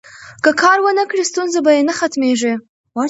که 0.43 0.51
کار 0.61 0.77
ونکړي، 0.83 1.23
ستونزې 1.31 1.59
به 1.65 1.71
یې 1.75 1.81
نه 1.89 1.93
ختمیږي. 1.99 2.53